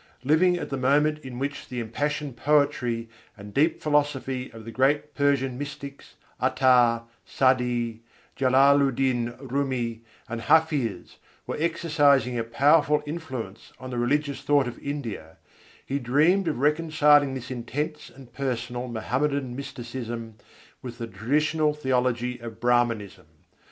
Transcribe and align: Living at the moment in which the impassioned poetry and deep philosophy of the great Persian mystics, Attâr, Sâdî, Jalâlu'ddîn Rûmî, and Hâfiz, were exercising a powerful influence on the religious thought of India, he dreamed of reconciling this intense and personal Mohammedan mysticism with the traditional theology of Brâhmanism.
Living 0.23 0.57
at 0.57 0.71
the 0.71 0.77
moment 0.77 1.19
in 1.19 1.37
which 1.37 1.67
the 1.69 1.79
impassioned 1.79 2.35
poetry 2.35 3.07
and 3.37 3.53
deep 3.53 3.79
philosophy 3.79 4.51
of 4.51 4.65
the 4.65 4.71
great 4.71 5.13
Persian 5.13 5.59
mystics, 5.59 6.15
Attâr, 6.41 7.03
Sâdî, 7.29 7.99
Jalâlu'ddîn 8.35 9.37
Rûmî, 9.37 9.99
and 10.27 10.41
Hâfiz, 10.41 11.17
were 11.45 11.55
exercising 11.59 12.35
a 12.39 12.43
powerful 12.43 13.03
influence 13.05 13.73
on 13.79 13.91
the 13.91 13.99
religious 13.99 14.41
thought 14.41 14.67
of 14.67 14.79
India, 14.79 15.37
he 15.85 15.99
dreamed 15.99 16.47
of 16.47 16.57
reconciling 16.57 17.35
this 17.35 17.51
intense 17.51 18.09
and 18.09 18.33
personal 18.33 18.87
Mohammedan 18.87 19.55
mysticism 19.55 20.33
with 20.81 20.97
the 20.97 21.05
traditional 21.05 21.75
theology 21.75 22.39
of 22.39 22.59
Brâhmanism. 22.59 23.25